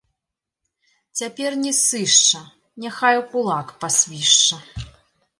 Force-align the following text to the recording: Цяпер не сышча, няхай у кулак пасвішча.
Цяпер 1.19 1.51
не 1.65 1.73
сышча, 1.79 2.41
няхай 2.85 3.15
у 3.21 3.25
кулак 3.33 3.67
пасвішча. 3.83 4.57